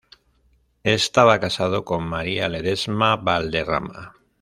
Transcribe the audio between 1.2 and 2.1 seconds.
casado con